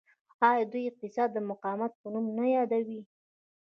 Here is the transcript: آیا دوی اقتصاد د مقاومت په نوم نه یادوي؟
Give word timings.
آیا 0.49 0.63
دوی 0.71 0.83
اقتصاد 0.91 1.29
د 1.33 1.37
مقاومت 1.49 1.91
په 2.01 2.07
نوم 2.13 2.25
نه 2.37 2.45
یادوي؟ 2.55 3.01